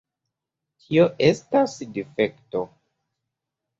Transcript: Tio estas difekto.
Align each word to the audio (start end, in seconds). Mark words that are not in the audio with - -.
Tio 0.85 1.03
estas 1.29 1.75
difekto. 1.99 2.67